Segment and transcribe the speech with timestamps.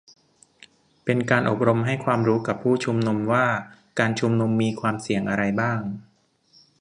[1.03, 3.45] เป็นการอบรมให้ความรู้กับผู้ชุมนุมว่า
[3.99, 5.79] การชุมนุมมีความเสี่ยงอะไรบ้าง